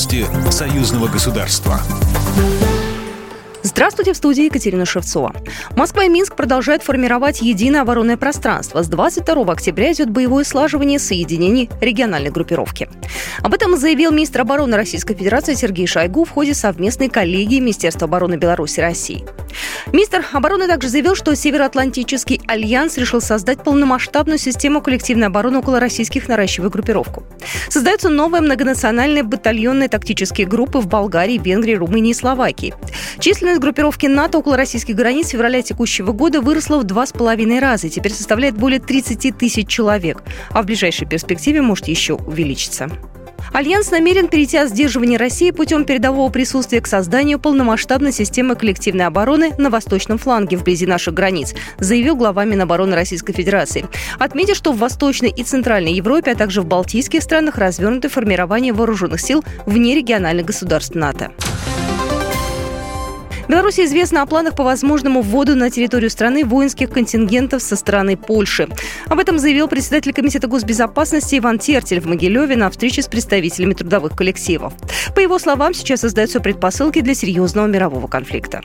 Новости 0.00 0.24
союзного 0.50 1.08
государства. 1.08 1.78
Здравствуйте, 3.62 4.14
в 4.14 4.16
студии 4.16 4.44
Екатерина 4.46 4.86
Шевцова. 4.86 5.34
Москва 5.76 6.04
и 6.04 6.08
Минск 6.08 6.36
продолжают 6.36 6.82
формировать 6.82 7.42
единое 7.42 7.82
оборонное 7.82 8.16
пространство. 8.16 8.82
С 8.82 8.88
22 8.88 9.52
октября 9.52 9.92
идет 9.92 10.08
боевое 10.08 10.44
слаживание 10.44 10.98
соединений 10.98 11.68
региональной 11.82 12.30
группировки. 12.30 12.88
Об 13.42 13.52
этом 13.52 13.76
заявил 13.76 14.10
министр 14.10 14.40
обороны 14.40 14.74
Российской 14.74 15.14
Федерации 15.14 15.52
Сергей 15.52 15.86
Шойгу 15.86 16.24
в 16.24 16.30
ходе 16.30 16.54
совместной 16.54 17.10
коллегии 17.10 17.60
Министерства 17.60 18.08
обороны 18.08 18.36
Беларуси 18.36 18.80
и 18.80 18.82
России. 18.82 19.26
Министр 19.92 20.24
обороны 20.32 20.66
также 20.66 20.88
заявил, 20.88 21.14
что 21.14 21.34
Североатлантический 21.34 22.40
альянс 22.46 22.96
решил 22.96 23.20
создать 23.20 23.62
полномасштабную 23.64 24.38
систему 24.38 24.80
коллективной 24.80 25.28
обороны 25.28 25.58
около 25.58 25.80
российских, 25.80 26.28
наращивая 26.28 26.70
группировку. 26.70 27.24
Создаются 27.68 28.08
новые 28.08 28.42
многонациональные 28.42 29.22
батальонные 29.22 29.88
тактические 29.88 30.46
группы 30.46 30.78
в 30.78 30.86
Болгарии, 30.86 31.38
Венгрии, 31.38 31.74
Румынии 31.74 32.10
и 32.10 32.14
Словакии. 32.14 32.74
Численность 33.18 33.60
группировки 33.60 34.06
НАТО 34.06 34.38
около 34.38 34.56
российских 34.56 34.94
границ 34.94 35.28
с 35.28 35.30
февраля 35.30 35.62
текущего 35.62 36.12
года 36.12 36.40
выросла 36.40 36.78
в 36.78 36.84
два 36.84 37.06
с 37.06 37.12
половиной 37.12 37.60
раза 37.60 37.86
и 37.86 37.90
теперь 37.90 38.12
составляет 38.12 38.56
более 38.56 38.80
30 38.80 39.36
тысяч 39.36 39.68
человек, 39.68 40.22
а 40.50 40.62
в 40.62 40.66
ближайшей 40.66 41.08
перспективе 41.08 41.62
может 41.62 41.88
еще 41.88 42.14
увеличиться. 42.14 42.90
Альянс 43.52 43.90
намерен 43.90 44.28
перейти 44.28 44.56
от 44.56 44.68
сдерживания 44.68 45.16
России 45.16 45.50
путем 45.50 45.84
передового 45.84 46.30
присутствия 46.30 46.80
к 46.80 46.86
созданию 46.86 47.38
полномасштабной 47.38 48.12
системы 48.12 48.54
коллективной 48.54 49.06
обороны 49.06 49.52
на 49.58 49.70
восточном 49.70 50.18
фланге 50.18 50.56
вблизи 50.56 50.86
наших 50.86 51.14
границ, 51.14 51.54
заявил 51.78 52.16
глава 52.16 52.44
Минобороны 52.44 52.94
Российской 52.94 53.32
Федерации. 53.32 53.86
Отметив, 54.18 54.56
что 54.56 54.72
в 54.72 54.78
Восточной 54.78 55.30
и 55.30 55.42
Центральной 55.42 55.92
Европе, 55.92 56.32
а 56.32 56.34
также 56.34 56.62
в 56.62 56.66
Балтийских 56.66 57.22
странах 57.22 57.58
развернуты 57.58 58.08
формирование 58.08 58.72
вооруженных 58.72 59.20
сил 59.20 59.44
вне 59.66 59.94
региональных 59.94 60.46
государств 60.46 60.94
НАТО. 60.94 61.32
Беларуси 63.50 63.84
известно 63.84 64.22
о 64.22 64.26
планах 64.26 64.54
по 64.54 64.62
возможному 64.62 65.22
вводу 65.22 65.56
на 65.56 65.70
территорию 65.70 66.08
страны 66.08 66.44
воинских 66.44 66.88
контингентов 66.88 67.62
со 67.62 67.74
стороны 67.74 68.16
Польши. 68.16 68.68
Об 69.08 69.18
этом 69.18 69.40
заявил 69.40 69.66
председатель 69.66 70.12
Комитета 70.12 70.46
госбезопасности 70.46 71.36
Иван 71.36 71.58
Тертель 71.58 71.98
в 72.00 72.06
Могилеве 72.06 72.54
на 72.54 72.70
встрече 72.70 73.02
с 73.02 73.08
представителями 73.08 73.74
трудовых 73.74 74.14
коллективов. 74.14 74.74
По 75.16 75.18
его 75.18 75.40
словам, 75.40 75.74
сейчас 75.74 76.02
создаются 76.02 76.38
предпосылки 76.38 77.00
для 77.00 77.14
серьезного 77.14 77.66
мирового 77.66 78.06
конфликта. 78.06 78.62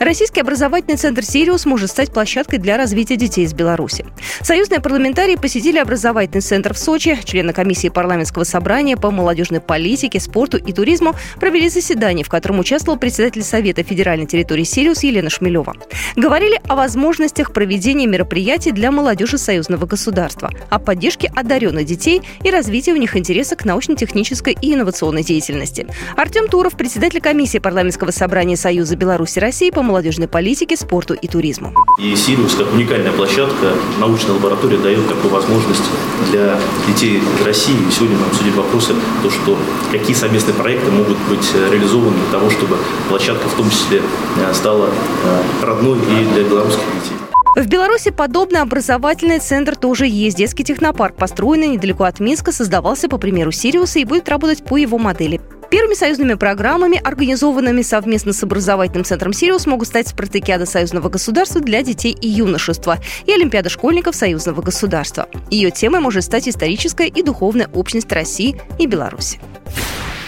Российский 0.00 0.40
образовательный 0.40 0.96
центр 0.96 1.24
«Сириус» 1.24 1.66
может 1.66 1.90
стать 1.90 2.12
площадкой 2.12 2.58
для 2.58 2.76
развития 2.76 3.16
детей 3.16 3.44
из 3.44 3.52
Беларуси. 3.52 4.06
Союзные 4.42 4.80
парламентарии 4.80 5.34
посетили 5.34 5.78
образовательный 5.78 6.40
центр 6.40 6.72
в 6.72 6.78
Сочи. 6.78 7.18
Члены 7.24 7.52
комиссии 7.52 7.88
парламентского 7.88 8.44
собрания 8.44 8.96
по 8.96 9.10
молодежной 9.10 9.60
политике, 9.60 10.20
спорту 10.20 10.56
и 10.56 10.72
туризму 10.72 11.14
провели 11.40 11.68
заседание, 11.68 12.24
в 12.24 12.28
котором 12.28 12.60
участвовал 12.60 12.96
председатель 12.96 13.42
Совета 13.42 13.82
федеральной 13.82 14.26
территории 14.26 14.62
«Сириус» 14.62 15.02
Елена 15.02 15.30
Шмелева. 15.30 15.74
Говорили 16.14 16.60
о 16.68 16.76
возможностях 16.76 17.52
проведения 17.52 18.06
мероприятий 18.06 18.70
для 18.70 18.92
молодежи 18.92 19.36
союзного 19.36 19.86
государства, 19.86 20.52
о 20.70 20.78
поддержке 20.78 21.28
одаренных 21.34 21.86
детей 21.86 22.22
и 22.44 22.50
развитии 22.50 22.92
у 22.92 22.96
них 22.96 23.16
интереса 23.16 23.56
к 23.56 23.64
научно-технической 23.64 24.56
и 24.60 24.74
инновационной 24.74 25.24
деятельности. 25.24 25.88
Артем 26.16 26.46
Туров, 26.46 26.76
председатель 26.76 27.20
комиссии 27.20 27.58
парламентского 27.58 28.12
собрания 28.12 28.56
Союза 28.56 28.94
Беларуси 28.94 29.40
России 29.40 29.70
по 29.70 29.87
молодежной 29.88 30.28
политике, 30.28 30.76
спорту 30.76 31.14
и 31.14 31.26
туризму. 31.26 31.74
И 31.98 32.14
Сириус, 32.14 32.54
как 32.54 32.72
уникальная 32.72 33.12
площадка, 33.12 33.74
научная 33.98 34.34
лаборатория 34.34 34.78
дает 34.78 35.08
такую 35.08 35.32
возможность 35.32 35.82
для 36.30 36.58
детей 36.86 37.20
России. 37.44 37.76
И 37.88 37.90
сегодня 37.90 38.16
нам 38.18 38.28
обсудить 38.28 38.54
вопросы, 38.54 38.94
то, 39.22 39.30
что 39.30 39.56
какие 39.90 40.14
совместные 40.14 40.54
проекты 40.54 40.90
могут 40.90 41.18
быть 41.28 41.52
реализованы 41.54 42.16
для 42.16 42.38
того, 42.38 42.50
чтобы 42.50 42.76
площадка 43.08 43.48
в 43.48 43.54
том 43.54 43.68
числе 43.70 44.02
э, 44.36 44.54
стала 44.54 44.88
э, 45.24 45.42
родной 45.66 45.98
и 45.98 46.34
для 46.34 46.44
белорусских 46.44 46.84
детей. 47.02 47.16
В 47.56 47.66
Беларуси 47.66 48.10
подобный 48.10 48.60
образовательный 48.60 49.40
центр 49.40 49.74
тоже 49.74 50.06
есть. 50.06 50.36
Детский 50.36 50.62
технопарк, 50.62 51.16
построенный 51.16 51.66
недалеко 51.66 52.04
от 52.04 52.20
Минска, 52.20 52.52
создавался 52.52 53.08
по 53.08 53.18
примеру 53.18 53.50
Сириуса 53.50 53.98
и 53.98 54.04
будет 54.04 54.28
работать 54.28 54.64
по 54.64 54.76
его 54.76 54.96
модели. 54.96 55.40
Первыми 55.70 55.94
союзными 55.94 56.34
программами, 56.34 57.00
организованными 57.02 57.82
совместно 57.82 58.32
с 58.32 58.42
образовательным 58.42 59.04
центром 59.04 59.34
«Сириус», 59.34 59.66
могут 59.66 59.88
стать 59.88 60.08
спартакиада 60.08 60.64
союзного 60.64 61.10
государства 61.10 61.60
для 61.60 61.82
детей 61.82 62.12
и 62.12 62.26
юношества 62.26 62.98
и 63.26 63.32
Олимпиада 63.32 63.68
школьников 63.68 64.16
союзного 64.16 64.62
государства. 64.62 65.28
Ее 65.50 65.70
темой 65.70 66.00
может 66.00 66.24
стать 66.24 66.48
историческая 66.48 67.08
и 67.08 67.22
духовная 67.22 67.68
общность 67.74 68.10
России 68.12 68.58
и 68.78 68.86
Беларуси. 68.86 69.40